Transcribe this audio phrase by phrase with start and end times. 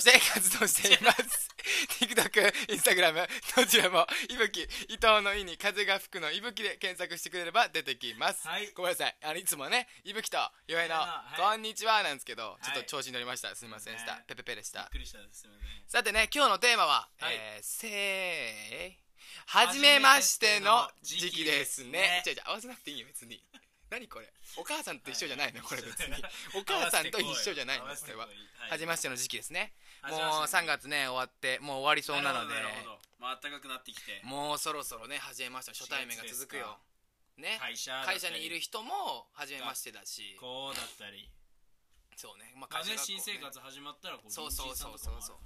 [0.00, 1.48] として活動しています。
[2.00, 8.70] TikTok、Instagram どちらもいぶき伊藤の「い」に風が吹くのいぶきで検索してくれれば出てきます、はい。
[8.74, 9.16] ごめんなさい。
[9.22, 11.40] あのいつもねいぶきと岩井の「はい。
[11.40, 12.64] こんにちは」なんですけどい。
[12.64, 13.54] ちょっと調子に乗りました。
[13.54, 14.24] すみませんでした、ね。
[14.26, 14.80] ペペペでした。
[14.80, 15.44] びっくりしたです。
[15.44, 17.34] よねさてね今日のテーマは、はい。
[17.34, 19.08] えーせー
[19.46, 22.22] はじめましての時期ですね。
[22.24, 22.24] 時期ですね。
[22.26, 23.42] 違う違う合わせなくていいよ別に
[23.90, 24.32] 何これ？
[24.56, 25.62] お母さんと一緒じゃないの？
[25.62, 26.14] これ別に。
[26.54, 27.84] お母さんと一緒じゃないの？
[27.84, 28.28] これは。
[28.68, 29.72] はじめましての時期ですね。
[30.08, 32.54] もう3月ね終わってもう終わりそうなので。
[32.54, 34.20] なるほどまあ暖かくなってきて。
[34.24, 36.78] もうそろそろねはじめましての初対面が続くよ。
[37.36, 37.58] ね。
[37.60, 40.36] 会社にいる人もはじめましてだし。
[40.38, 41.30] こうだったり。
[42.16, 42.52] そうね。
[42.56, 45.38] まあ会社学校新生活始まったらこうそうそうそうそうそう。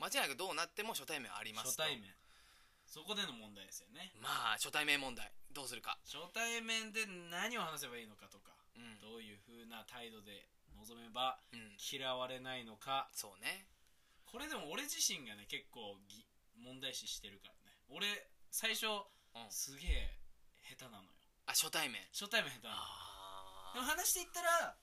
[0.00, 1.82] 間違いなくどうなっても初対面ありますと。
[1.82, 2.14] 初対面
[2.94, 4.14] そこでの問題ですよね。
[4.22, 5.26] まあ初対面問題。
[5.50, 5.98] どうするか。
[6.06, 9.02] 初対面で何を話せばいいのかとかうん。
[9.02, 10.46] どういう風な態度で
[10.78, 11.74] 臨めばうん。
[11.74, 13.10] 嫌われないのか。
[13.10, 13.66] そうね。
[14.30, 16.22] これでも俺自身がね結構ぎ
[16.54, 17.74] 問題視してるからね。
[17.90, 18.06] 俺
[18.54, 19.50] 最初うん。
[19.50, 20.14] すげえ
[20.78, 21.10] 下手なのよ。
[21.50, 21.98] あ初対面。
[22.14, 22.78] 初対面下手なの。
[22.78, 24.78] あでも話していったら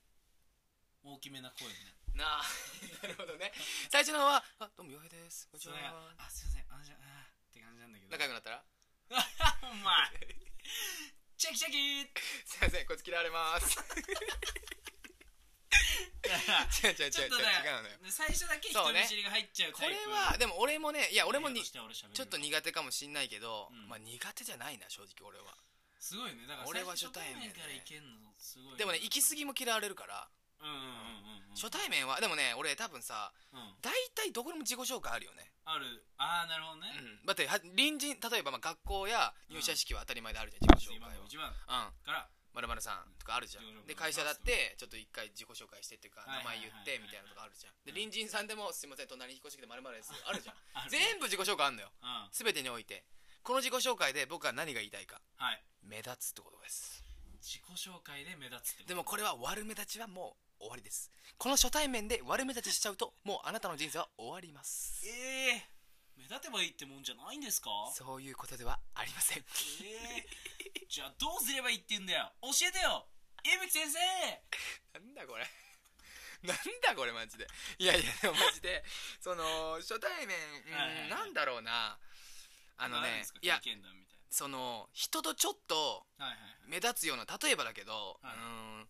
[1.08, 1.96] 大きめな声でね。
[2.20, 2.44] あなあ
[3.08, 3.56] なるほどね。
[3.88, 5.48] 最初の方は「あどうも洋平です。
[5.48, 6.12] こんにちは。
[6.20, 6.66] あすいません。
[6.76, 8.12] あじゃああって感じなんだけど。
[8.16, 8.64] 仲良くなったら？
[9.70, 10.10] お前
[11.38, 12.08] チェキチェキ。
[12.48, 13.76] すいませんこいつ嫌われます。
[16.24, 17.98] 違う違う違う違うちょっとね違うのよ。
[18.10, 19.96] 最初だけ人見知りが入っちゃうこタイプ。
[19.96, 21.84] れはでも俺もねいや俺もにちょ
[22.24, 23.90] っと苦手かもしんないけど、うん。
[23.90, 25.58] まあ苦手じゃないな正直俺は。
[26.00, 26.48] すごいね。
[26.48, 27.54] だから俺は最初対面ね。
[27.54, 28.34] からいけんの？
[28.38, 28.78] すごい。
[28.78, 30.30] でもね行き過ぎも嫌われるから、
[30.62, 31.56] うんうんうんうんうん。
[31.56, 33.76] 初対面はでもね俺多分さうん。
[33.82, 36.06] 大体どこでも自己紹介あるよね、ある。
[36.18, 36.94] ああなるほどね。
[37.22, 41.22] うん、だっては隣人例えばまあ学校や入社式は当たり前であるじゃん自己紹今介は。
[41.22, 42.06] の一番うん。
[42.06, 42.28] から。
[42.54, 43.88] まるまるさんとかあるじゃん。
[43.88, 47.74] で会社だってちょっと一回自己紹介してっていうか名前言ってみたいなのとかあるじゃん。
[47.88, 50.56] で隣人さんでもすいません隣に引っ越してきてまるまるですあるじゃん。
[50.92, 51.92] 全部自己紹介あるのよ。
[52.04, 52.30] うん。
[52.32, 53.04] 全てにおいて。
[53.42, 55.22] この自己紹介で僕は何が言いたいか。
[55.38, 55.64] はい。
[55.82, 57.04] 目立つってことです。
[57.42, 61.10] 自己紹介で目立つってでもこれは悪目立ちはもう終わりです。
[61.38, 65.02] この初対面で悪目立ちしちゃうともうあなたの人生は終わります。
[65.06, 65.66] ええ
[66.16, 67.70] 目立てばいいってもんじゃないんですか？
[67.94, 69.40] そういうことではありません。
[69.40, 72.32] ええじゃあどうすればいいって言うんだよ？
[72.42, 73.08] 教えてよ！
[73.44, 75.00] 伊吹先生！
[75.00, 75.48] なんだこれ。
[76.44, 77.48] なんだこれマジで。
[77.80, 78.84] いやいやでもマジで
[79.20, 79.44] その
[79.82, 80.38] 初対面、
[81.04, 81.98] うんなんだろうな。
[82.78, 83.60] あのねいや
[84.30, 86.06] その人とちょっと
[86.68, 88.88] 目立つような例えばだけど、はいうーん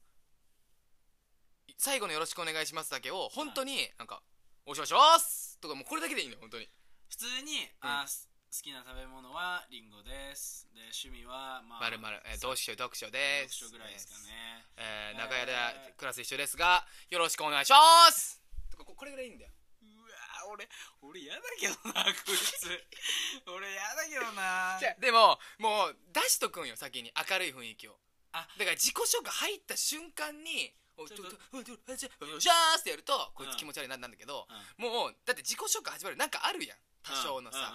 [1.82, 4.22] 最後の「よろしくお願いします」だけを本当になんか
[4.70, 6.70] 「おしおしおす!」とかもうこれだけでいいのよ本当に。
[7.10, 10.70] 普通に、あ好きな食べ物はリンゴです。
[10.76, 13.56] で趣味はまあまるまるえー読書読書です。
[13.56, 14.66] 読書ぐらいですかね。
[14.78, 18.40] えー、えー長屋でクラス一緒ですがよろしくお願いします。
[18.70, 19.52] とかここれぐらいいいんだよ。
[19.82, 20.70] うわ俺
[21.02, 22.88] 俺嫌だけどなこいつ。
[23.50, 24.78] 俺嫌だけどな。
[24.80, 27.12] じゃあでももう出しとくんよ先に。
[27.28, 28.00] 明るい雰囲気を。
[28.34, 28.48] あ。
[28.58, 34.48] だから自己紹介入った瞬間に「おちょっとちょっとおちょっとおちょっしゃーす」ってやるとこいつ気持ち悪いななんだけど、
[34.78, 37.74] もうだって自己紹介始まるなんかあるやん多少のさ、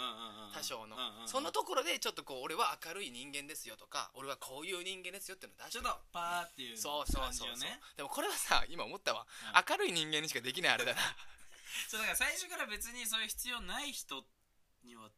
[0.55, 0.97] 多少の、
[1.27, 7.49] そのところでちょっとこう俺は明るい人間ですよとか俺はこういう人間ですよっていうのを出してちょっとパーっていうそうそうそう
[7.97, 11.01] でもこれはさ今思ったわ、うん明るい人間にしかできないあれだな
[11.89, 14.23] そうだから最初から別にそういう必要ない人
[14.85, 15.11] には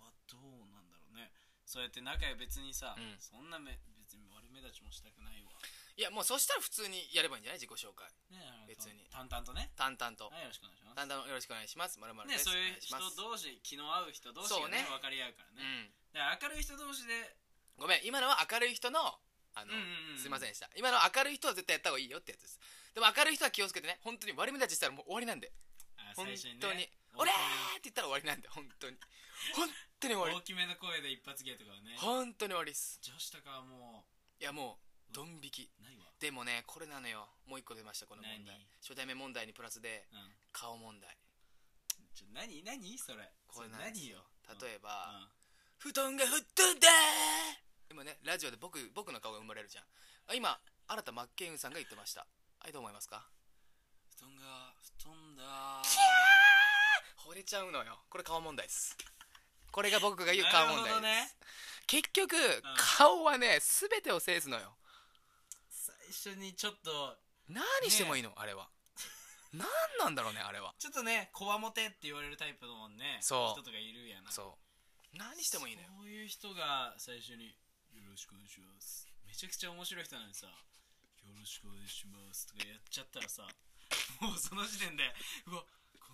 [0.00, 1.30] はどうなんだろうね
[1.66, 5.52] そうやって仲良別にさ、うんそんなめ別に悪目立ちもしたくないわ
[5.96, 7.60] いやもうそしたら普通にやればいいんじゃない？
[7.62, 8.10] 自己紹介。
[8.34, 9.06] ねあの別に。
[9.10, 9.70] 淡々とね。
[9.78, 10.26] 淡々と。
[10.26, 10.96] はいよろしくお願いします。
[10.98, 11.98] 淡々とよろしくお願いします。
[12.00, 12.50] まるまるです。
[12.50, 14.86] ねそういう人同士気の合う人同士がねそうね。
[14.90, 15.94] 分かり合うからね、うん。
[16.12, 17.36] だから明るい人同士で。
[17.78, 18.06] ごめん。
[18.06, 18.98] 今のは明るい人の
[19.54, 20.68] あの、うんうんうんすいませんでした。
[20.74, 22.58] 今の明るい人は絶対やった方がいいよってやつです。
[22.94, 23.98] でも明るい人は気をつけてね。
[24.02, 25.52] 本当に悪目立ちしたらもう終わりなんで。
[25.98, 26.26] あ本
[26.58, 27.30] 当に「大俺!」
[27.78, 28.48] って言ったら終わりなんで。
[28.50, 28.98] 本当に。
[29.54, 29.70] 本
[30.00, 30.34] 当に終わり。
[30.34, 31.94] 大きめの声で一発芸とかはね。
[31.98, 32.98] 本当に終わりです。
[33.02, 34.04] 女子とかはも
[34.40, 34.83] いやもう
[35.14, 35.70] ドン引き。
[35.78, 36.10] うないわ。
[36.18, 37.30] でもねこれなのよ。
[37.46, 38.58] もう一個出ましたこの問題。
[38.58, 38.66] 何？
[38.82, 40.34] 初対面問題にプラスでうん。
[40.50, 41.16] 顔問題。
[42.14, 42.62] ちょ何？
[42.66, 42.98] 何？
[42.98, 43.30] それ。
[43.46, 44.18] これそなんですよ？
[44.60, 45.30] 例えうば、ん。
[45.78, 46.88] 布団が吹っ飛んだ
[47.90, 49.84] 今ねラジオで僕僕の顔が生まれるじゃん。
[50.28, 50.58] あ今
[50.88, 52.26] 新田真剣佑さんが言ってました。
[52.58, 53.28] はいどう思いますか？
[54.16, 55.82] 布団が布団だ
[57.28, 57.98] 惚れちゃうのよ。
[58.08, 58.96] これ顔問題です。
[59.70, 61.28] これが僕が言う顔問題です、なるほどね
[61.88, 62.36] 結局、
[62.76, 64.76] 顔はね全てを制すのよ
[66.10, 67.16] 最初にちょっと
[67.48, 68.68] 何してもいいの、あれは。
[69.54, 69.68] 何
[70.02, 70.74] なんだろうねあれは。
[70.78, 73.18] ちょっとねこわもてって言われるタイプのね。
[73.22, 73.60] そう。
[73.60, 74.58] 人とかいるやなそ
[75.14, 75.16] う。
[75.16, 75.88] 何してもいいのよ。
[75.96, 77.54] そういう人が最初に
[77.94, 80.46] 「よろしくお願いします」めちゃくちゃ面白い人なのにさ
[81.22, 83.46] 「よろしくお願いします」とかやっちゃったらさ
[84.20, 85.14] もうその時点で
[85.46, 85.64] うわ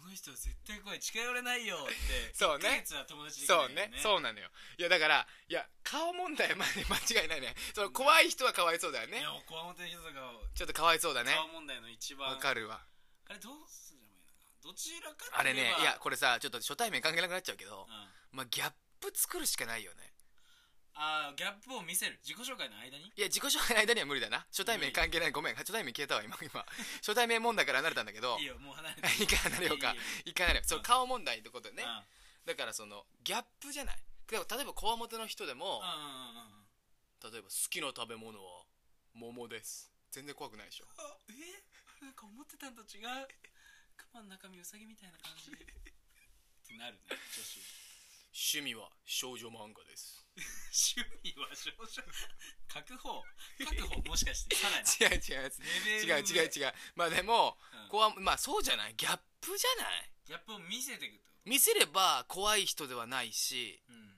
[0.01, 1.01] ここの人絶対怖い。
[1.01, 1.95] 近寄れないよって
[2.33, 2.69] そうね。
[2.69, 3.93] 1ヶ月は友達できそうね。
[4.01, 4.49] そうなのよ。
[4.79, 7.55] いやだからいや顔問題はまで間違いないね。
[7.75, 9.21] その怖い人はかわいそうだよね。
[9.21, 11.37] いやこわもての人とかをちょっとかわいそうだね。
[11.37, 12.33] 顔問題の一番。
[12.33, 12.81] わかるわ。
[13.29, 14.33] あれどうすればいいの？
[14.33, 18.39] かなどちらかあれねいやこれさちょっと初対面関係なくなっちゃうけどうん。
[18.39, 20.10] まあギャップ作るしかないよね
[20.95, 22.19] あーギャップを見せる。
[22.23, 23.05] 自己紹介の間に？
[23.17, 24.45] いや自己紹介の間には無理だな。
[24.51, 25.33] 初対面関係ない。
[25.33, 25.55] ごめん。
[25.55, 26.65] 初対面消えたわ今今。
[27.01, 28.39] 初対面問題から離れたんだけど。
[28.39, 29.93] いいよもう離れていいか離れようか。
[29.93, 31.83] いいよいかないよその顔問題ってことでね。
[31.83, 32.05] うん。
[32.47, 33.97] だからそのギャップじゃない。
[34.31, 38.65] 例えばこわもての人でもうん例えば好きな食べ物は
[39.15, 39.93] 桃です。
[40.11, 40.87] 全然怖くないでしょ。
[40.99, 42.05] あ え？
[42.05, 43.29] なんか思ってたんと違う。
[43.97, 45.51] 熊の中身ウサギみたいな感じ。
[45.53, 45.55] っ
[46.67, 47.61] てなるね女子。
[48.33, 51.91] 趣味は少女漫画です趣味は少々
[52.73, 53.23] 書く方
[53.59, 54.87] 書く方もしかしてさらに。
[54.87, 56.73] 違う違う違う違う違う。
[56.97, 57.89] まあでもうん。
[57.91, 58.95] こわまあそうじゃない？
[58.97, 60.11] ギャップじゃない？
[60.27, 64.11] ギャップを見せていくってこ見せれば怖い人ではないしとうん。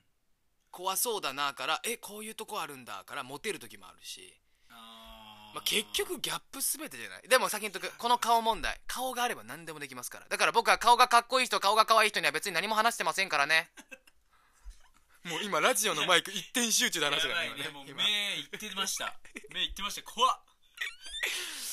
[0.71, 4.39] 怖そうだなからえこういうとこあるんだからモテる時もあるし。
[5.53, 7.27] まあ、結局ギャップ全てじゃない？
[7.29, 8.79] でも先にとくこの顔問題。
[8.87, 10.25] 顔があれば何でもできますから。
[10.27, 13.69] だから僕は顔がかっこいい人顔が可愛い人には別に何も話してませんからね
[15.23, 18.03] もう今ラジオのマイク一点集中で話してるからやばいねもう今目
[18.43, 19.15] いってました。
[19.53, 20.03] 目いってました。
[20.03, 20.39] 怖っ。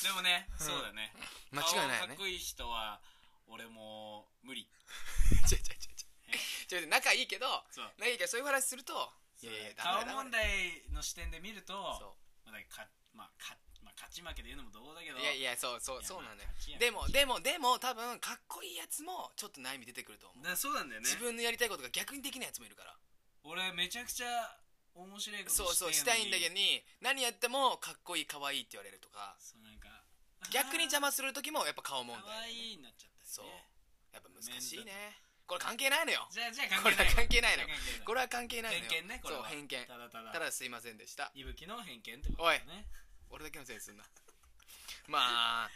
[0.03, 0.65] でもね、うん。
[0.65, 1.11] そうだね。
[1.51, 2.07] 間違いないよね。
[2.07, 3.01] 顔かっこいい人は
[3.51, 4.61] 俺も無理。
[4.61, 7.45] 違う違う違う違う仲いいけど
[7.99, 8.93] 仲いいけどそういう話すると
[9.43, 12.15] いやいやダメ顔問題の視点で見るとそ
[12.47, 15.19] まあだかまあかまあ勝ち負けで言うのもどうだけど。
[15.19, 16.55] ういやいやそうそうそうなんだよ。
[16.79, 20.47] でもでもでも多分かっこいいやつもちょっと悩み出てくると思う。
[20.47, 21.11] だそうなんだよね。
[21.11, 22.95] 自分のやりたいことが逆にできないやつもいるから
[23.43, 24.27] 俺めちゃくちゃ
[24.93, 29.35] 面白いことそうそうしたいんだけどに何やってもかっこいい可愛いって言われるとか。
[29.39, 29.89] そうなんか。
[30.51, 33.31] 逆に邪魔する時もやっぱ顔問可題愛いになっちゃったりね。
[33.31, 33.45] そう。
[34.13, 35.17] やっぱ難しいね。
[35.47, 36.27] これ関係ないのよ。
[36.31, 37.63] じゃあじゃあこれは関係ないの。
[38.05, 38.91] これは関係ないのよ。
[38.91, 39.47] 偏見ねこれは。
[39.47, 39.85] そう偏見。
[39.87, 40.31] ただただ。
[40.31, 41.31] ただすいませんでした。
[41.35, 42.87] いぶきの偏見ってことだね。
[43.29, 44.03] 俺だけのせいにすんな。
[45.07, 45.69] まあ。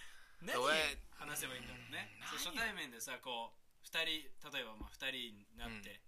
[0.43, 2.11] 何話せばいいんだろうね。
[2.21, 6.01] 初対面でさこう2人例えばまあ2人になって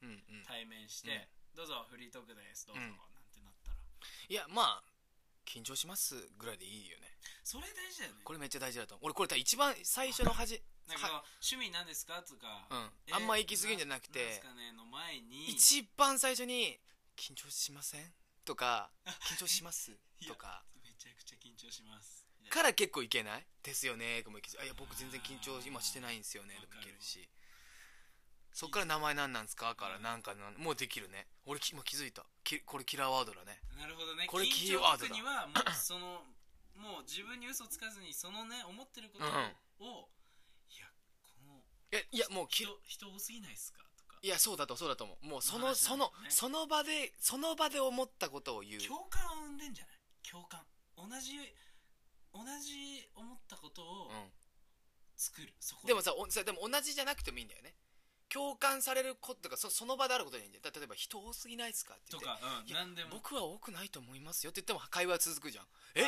[0.46, 2.68] 対面して、どうぞフリートークです。
[2.70, 3.78] どうぞ、うんなんてなったら。
[4.30, 4.84] いやまあ
[5.42, 7.18] 緊張しますぐらいでいいよね。
[7.44, 8.22] それ大事だよね。
[8.24, 9.06] これめっちゃ大事だと思う。
[9.10, 12.22] 俺これ多分一番最初のはじなんか趣味なんですか？
[12.22, 12.90] とか、うん。
[13.10, 14.20] えあんま行き過ぎるんじゃなくて。
[14.22, 15.50] なんですかねの前に。
[15.50, 16.78] 一番最初に
[17.18, 18.14] 「緊張しません?」
[18.46, 18.92] とか
[19.34, 19.98] 「緊張します?
[20.30, 20.62] 」とか。
[20.84, 22.28] めちゃくちゃ緊張します。
[22.50, 23.46] から結構いけない？
[23.64, 27.28] ですよねともいけるしあいや僕全然緊張今してないんですよねともいけるし
[28.58, 29.76] そっから名前何なんですか？
[29.76, 31.28] からなんかなんもうできるね。
[31.46, 32.26] 俺き今気づいた。
[32.44, 33.62] きこれキラーワードだね。
[33.78, 34.26] なるほどね。
[34.26, 35.14] これキーワードだ。
[35.14, 36.26] にはもうその
[36.74, 40.90] もう自分に嘘つかずにそのね思ってることを、うんいや
[41.22, 41.62] この
[41.92, 43.78] えいやもうき人人多すぎないですか？
[43.96, 44.18] とか。
[44.24, 45.28] いやそうだとそうだと思う。
[45.28, 46.34] もうそまあのそのね。
[46.34, 48.82] その場でその場で思ったことを言う。
[48.82, 50.02] 共感を生んでんじゃない？
[50.26, 50.66] 共感。
[50.98, 51.38] 同じ
[52.34, 54.34] 同じ思ったことをうん。
[55.20, 57.74] 作る、そこでもさおさでも同じじゃなくてもいいんだよね
[58.34, 60.50] 共感されることがそその場であることに例
[60.84, 62.26] えば人多すぎないですかって言って。
[62.28, 63.10] とか、うん、でも。
[63.12, 65.66] 僕は多くないと思いますよって言っても会話続くじゃん。
[65.96, 66.08] ええ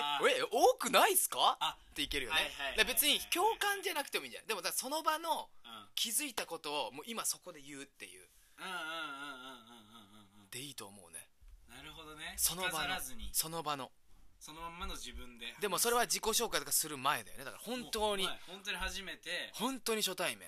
[0.51, 1.57] 多くないっすか？
[1.91, 2.39] っていけるよね、
[2.85, 5.49] 別に共感じゃなくてもいいんじゃんでもその場の
[5.95, 8.27] 気づいたことをもう今そこで言うっていう。
[10.51, 11.27] でいいと思うね。
[11.69, 12.33] なるほどね。
[12.37, 12.95] その場の
[13.31, 13.91] その場の。
[14.39, 15.53] そのまんまの自分で。
[15.59, 17.43] でもそれは自己紹介とかする前だよね。
[17.43, 19.51] だから本当に本当に初めて。
[19.53, 20.47] 本当に初対面。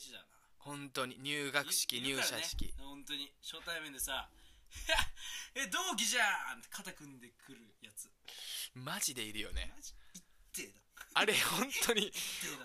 [0.00, 0.24] 事だな。
[0.58, 1.16] 本当に。
[1.20, 2.72] 入学式入社式。
[2.78, 3.32] 本当に。
[3.42, 4.28] 初対面でさ
[5.54, 8.10] 「え同期じゃん!」って肩組んでくるやつ。
[8.74, 9.72] マジでいるよね。
[9.74, 10.80] マジ一定だ。
[11.12, 12.12] あれ本当に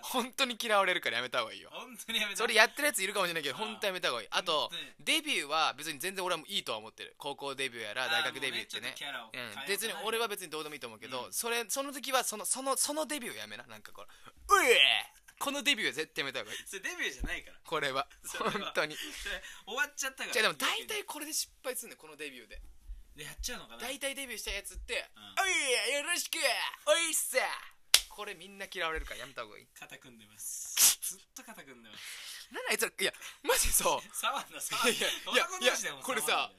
[0.03, 1.69] 本当に嫌われるからやめた方がいいよ。
[1.71, 4.27] 本当にやめたそれやってるやついるかもしれないけど本当やめた方がいい。
[4.29, 7.15] あとデビューは別に全然俺はもういいとは思ってる。
[7.17, 8.93] 高校デビューやら大学デビューってね。
[9.33, 13.65] うん、別に俺は別にどうでもいいと思うけど、うんそれその時はそのそのそのデビューやめな。
[13.65, 14.07] なんかこれ
[14.67, 16.57] うえこのデビューは絶対やめた方がいい。
[16.65, 17.57] それデビューじゃないから。
[17.63, 18.07] これは。
[18.23, 18.51] それは。
[18.51, 18.95] 本当に。
[18.95, 20.33] それ終わっちゃったから。
[20.33, 22.61] じゃあでも大体これで失敗するねこのデビューで。
[23.15, 23.81] でやっちゃうのかな。
[23.81, 25.43] 大体デビューしたやつって「うん。
[25.43, 26.37] おいよろしく。
[26.87, 27.37] おいっす!」
[28.09, 29.67] これみんな嫌われるからやめた方がいい。
[29.77, 30.75] 肩組んでます。
[31.01, 32.47] ずっと肩組んでます。
[32.53, 33.13] なんだあいつらいや
[33.43, 34.01] マジそう。
[34.15, 35.11] 触んな触んいやい
[35.65, 36.51] やいやこれさ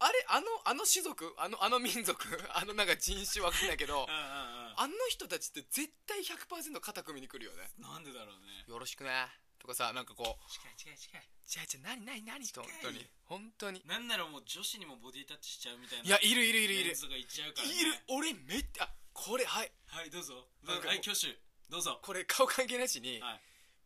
[0.00, 1.34] あれあのあの種族？
[1.36, 2.16] あのあの民族？
[2.56, 7.70] あのなんか人種わかんないけどうんうんあの人たちって絶対100%肩組みに来るよね。
[7.78, 8.64] うんなんでだろうね。
[8.66, 9.28] よろしくね。
[9.58, 11.28] とかさなんかこう近い近い近い。
[11.46, 12.04] じゃあじゃあ何？
[12.06, 13.06] 何何本当に。
[13.24, 13.82] 本当に。
[13.84, 16.96] なんならもう女子にもボディタッチしちゃうみたいないやいるいるいるいる。
[17.08, 17.94] ねいる。
[18.08, 19.72] 俺めっちゃあこれはい。
[19.88, 20.48] はいどうぞ。
[20.64, 21.36] はい挙手。
[21.68, 22.00] どうぞ。
[22.02, 23.40] これ顔関係なしにはい。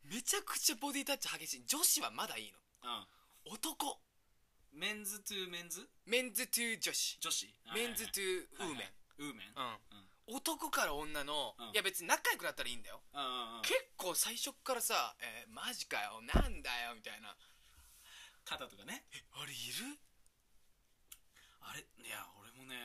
[0.05, 1.67] めちゃくちゃボディタッチ激しい。
[1.67, 2.59] 女子はまだいいの。
[3.47, 3.53] うん。
[3.53, 4.01] 男
[4.75, 7.19] men's to men's？men's to 女子。
[7.21, 7.47] 女子。
[7.75, 9.55] men's to women、women？
[10.27, 11.67] うん、男から女の、うん。
[11.69, 13.63] いや別に仲良くなったらいいんだよ、うんうんうん。
[13.63, 17.37] 結構最初っからさ「えーマジかよなんだよ」みたいな。
[18.45, 19.99] 肩とかね「あれいる？
[21.63, 21.81] あれ？
[22.05, 22.79] いや俺もねい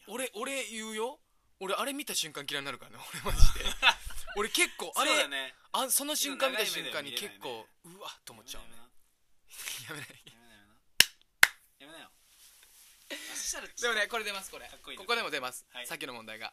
[0.00, 1.20] や俺俺言うよ。
[1.60, 3.64] 俺あれ見た瞬間嫌いになるからね俺マジで。
[4.36, 5.54] 俺結構あそうれだね。
[5.72, 8.70] あその瞬間見た瞬間に結構うわっと思っちゃうね。
[9.88, 10.06] やめな。
[10.06, 10.74] いやめなよな
[11.78, 12.10] やめなよ
[13.10, 14.66] あそしたらでもねこれ出ますこれ。
[14.66, 15.86] かっこいいなここでも出ます、はい。
[15.86, 16.52] さっきの問題が。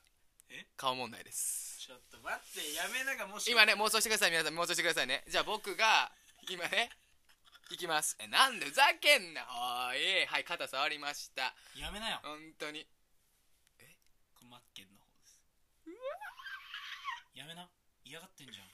[0.50, 0.68] え？
[0.76, 1.80] 顔問題です。
[1.80, 3.50] ちょっと待ってやめながもし。
[3.50, 5.24] 今ね妄想してください皆さん妄想してくださいね。
[5.28, 6.12] じゃあ僕が
[6.50, 6.92] 今ね
[7.72, 8.18] いきます。
[8.20, 9.48] えなんでふざけんな。
[9.90, 10.28] おい。
[10.28, 11.56] はい肩触りました。
[11.80, 12.20] やめなよ。
[12.24, 12.86] 本当に。
[14.36, 15.40] これマッケンの方です。
[17.34, 17.70] やめな。
[18.04, 18.71] 嫌がってんじゃん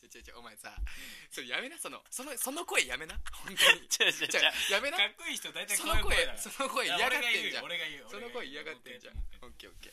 [0.00, 0.72] ちょちょちょお前さ
[1.28, 3.20] それやめなそのそのその声やめな。
[3.44, 3.84] 本当に。
[3.84, 4.96] 違う違うじゃあやめな。
[4.96, 7.68] かっこいい人大体その声その声嫌がってんじゃん。
[7.68, 9.20] 俺が言うよその俺が言う声嫌がってんじゃん。
[9.44, 9.92] オッケーオッケ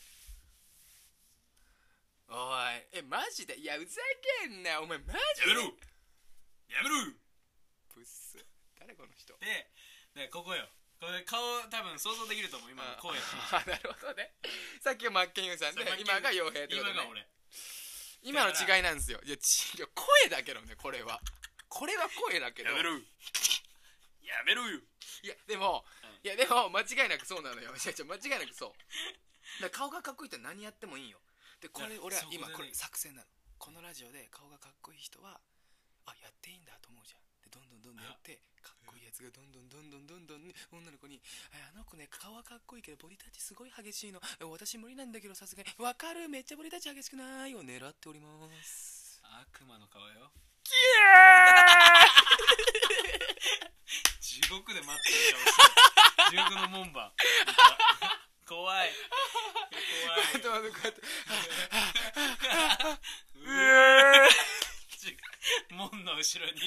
[2.32, 3.60] おいえマジで？
[3.60, 4.00] いやふざ
[4.40, 5.52] けんなお前マジで？
[5.52, 5.76] やめろ。
[6.72, 7.12] やめろ。
[7.92, 8.40] ブス。
[8.80, 9.36] 誰この人？
[9.44, 9.68] で
[10.16, 10.64] でここよ。
[11.00, 11.38] これ顔
[11.68, 13.12] 多分想像できると思う今の声。
[13.52, 14.32] あなるほどね。
[14.80, 16.96] さっきはマッケンユーさんで今が傭兵ってことね。
[16.96, 17.28] 今が俺
[18.22, 19.20] 今の違いなんですよ。
[19.24, 21.20] いやちいや声だけどねこれは。
[21.68, 22.70] これは声だけど。
[22.70, 22.92] やめろ。
[22.92, 22.98] や
[24.46, 24.68] めろ。
[24.68, 24.80] よ
[25.22, 26.26] いやでも、うん。
[26.26, 27.70] いやでも間違いなくそうなのよ。
[27.72, 29.62] 間違いなくそう。
[29.62, 31.18] だ顔がかっこいいって何やってもいいよ。
[31.60, 33.28] でこれ俺は今これ作戦なの。
[33.58, 35.40] このラジオで顔がかっこいい人は
[36.06, 37.20] あやっていいんだと思うじゃん。
[37.20, 37.27] で
[37.58, 44.20] どんどんどんどんやってかっこいいやつがどんどんどんどんどんどんね女の子にえあの子ね顔はかっこいいけどボディタッチすごい激しいの。
[44.40, 45.68] え私無理なんだけどさすがに。
[45.82, 46.28] わかる。
[46.28, 47.54] めっちゃボディタッチ激しくない。
[47.56, 48.28] を狙っておりま
[48.62, 49.20] す。
[49.24, 50.30] 悪魔の顔よ。
[50.62, 50.70] キ
[54.20, 55.56] 地獄で待ってる顔し
[56.30, 57.10] てる地獄の門番
[58.46, 58.92] 怖い
[60.04, 61.00] 怖いー待って待ってこうやって
[63.34, 64.28] うわ
[65.70, 66.60] 門の後ろに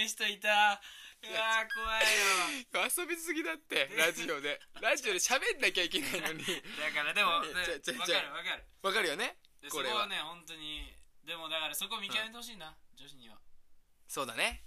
[0.00, 0.80] いる人いた。
[1.20, 2.88] うわー怖いよ。
[2.88, 4.58] 遊びすぎだってラジオで。
[4.80, 6.44] ラジオで喋んなきゃいけないのに。
[6.44, 7.52] だからでも ね
[7.84, 8.64] ちゃちゃわちゃかるわかる。
[8.80, 9.36] わかるよね？
[9.60, 9.90] でこれは。
[9.90, 10.96] そこはね本当に。
[11.24, 13.38] でもだからそこ見極めてほしいな、女子には。
[14.08, 14.64] そうだね。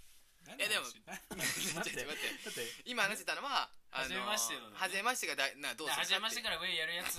[0.60, 1.10] えでも 待って。
[1.10, 1.20] 待
[1.66, 2.06] って待って。
[2.06, 2.82] 待って。
[2.86, 7.18] 今話してたのは初めまして初めましてがだいなどうする初めましてからウェイやるやつ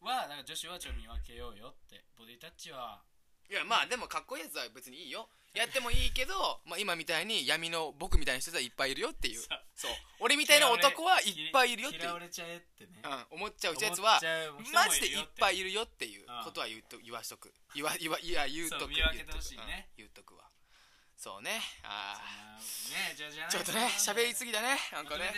[0.00, 2.04] はなんか女子はちょっと見分けようよって。
[2.16, 3.04] ボディタッチは
[3.50, 5.28] いやまあでもかっこいいやつは別にいいよ。
[5.54, 9.40] やってもいいけど、まあ、今みたいに闇の僕みたいな人はいっぱいいるよっていう。
[9.74, 9.90] そう。
[10.20, 12.02] 俺みたいな男はいっぱいいるよっていう。
[12.02, 13.00] 嫌われちゃえってね。
[13.32, 14.20] うん、思っちゃうやつは
[14.74, 16.04] マジでいっぱいいるよって。
[16.04, 17.54] いううんことは言うと言わしとく。
[17.74, 20.44] 言わ言わいや言うとく言うとく,、うん、言うとくわ。
[21.16, 21.62] そうね。
[21.82, 25.32] ああーねじゃあじゃちょっとね喋りすぎだねなんかね。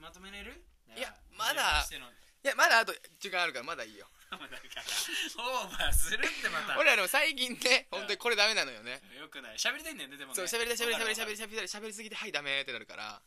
[0.00, 0.64] まとめれる？
[0.96, 1.84] いやまだ。
[1.84, 6.78] いやまだあと時間あるからまだいいよだからオーバーするってまた。
[6.78, 9.00] 俺らでも最近ね本当にこれダメなのよね。
[9.18, 9.56] よくない。
[9.56, 10.36] 喋りたいんだよねでもね。
[10.36, 11.66] そう喋りたい喋りたい喋りたい喋りたい。
[11.66, 13.22] 喋りすぎてはいダメってなるから。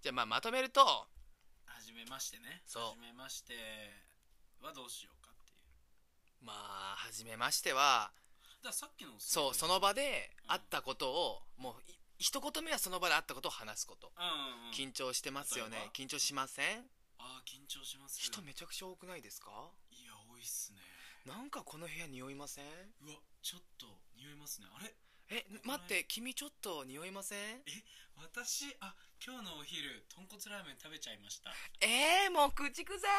[0.00, 1.08] じゃあまあまとめると。
[1.66, 2.62] 初めましてね。
[2.66, 2.82] そう。
[2.96, 3.54] 初めまして
[4.62, 6.46] はどうしようかっていう。
[6.46, 8.10] まあ初めましては
[8.64, 14.12] ださっきのそうその場で会ったことをもうい一言目はその場で会ったことを話すこと。
[14.16, 14.72] うんうんうん。
[14.72, 15.90] 緊張してますよね。
[15.94, 16.84] 緊張しません？
[17.18, 18.18] ああ緊張します。
[18.18, 19.48] 人めちゃくちゃ多くないですか？
[20.40, 20.80] いっすね。
[21.26, 22.64] なんかこの部屋匂いません？
[23.04, 24.66] うわちょっと匂いますね。
[24.72, 24.94] あれ？
[25.28, 27.62] え待って君ちょっと匂いません？
[28.16, 28.74] 私？
[28.80, 28.94] あ
[29.24, 31.52] 今日のお昼豚骨ラーメン食べちゃいました。
[31.80, 33.10] えー、もう口臭い！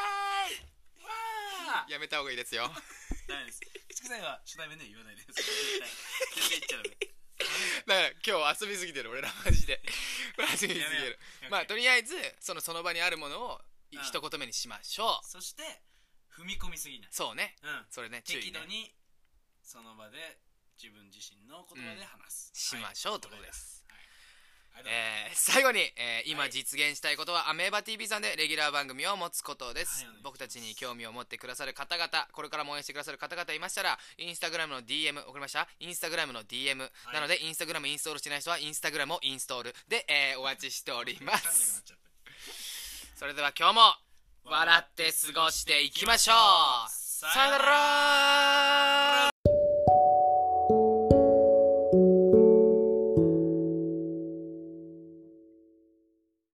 [1.02, 1.86] わあ！
[1.88, 2.70] やめた方がいいですよ。
[3.28, 3.60] ダメです。
[3.88, 5.26] 口臭いは初対面で言わないです。
[5.32, 5.46] 絶
[5.78, 5.88] 対。
[5.88, 7.12] 絶対言っちゃダメ。
[7.86, 9.80] だから今日遊びすぎてる俺らマジで。
[10.38, 11.18] 遊びすぎる。
[11.46, 11.50] う。
[11.50, 13.60] まあとりあえずそのその場にあるものを
[14.02, 15.26] 一言目にしましょう。
[15.26, 15.82] そして
[16.38, 17.08] 踏み込みすぎない。
[17.12, 17.56] そうね。
[17.62, 17.86] うん。
[17.90, 18.42] それね注意ね。
[18.42, 18.92] 適度に
[19.62, 20.38] その場で
[20.82, 23.84] 自分自身の言葉で話す、しましょうってことです。
[24.72, 26.50] はい、えー最後に、えー今はい。
[26.50, 35.68] 実現したいことはアメーバ TV さんでレギュラー番組を持つことです、僕たちに興味を持ってくださる方々これからも応援してくださる方々いましたらインスタグラムの DM 送りました？
[35.78, 36.90] インスタグラムの DM、い。
[37.12, 41.84] なのでインスタグラムインストールしてない人はインスタグラムをインストールで、えーお待ちしております。
[43.16, 43.80] それでは今日も
[44.44, 46.90] 笑って過ごしていきましょう。
[46.90, 49.31] さよなら